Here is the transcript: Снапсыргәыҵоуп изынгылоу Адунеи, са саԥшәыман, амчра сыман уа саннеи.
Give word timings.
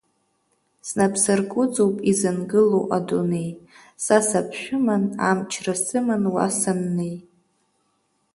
Снапсыргәыҵоуп 0.87 1.95
изынгылоу 2.11 2.85
Адунеи, 2.97 3.49
са 4.03 4.17
саԥшәыман, 4.27 5.03
амчра 5.29 5.75
сыман 5.85 6.23
уа 6.33 6.45
саннеи. 6.59 7.15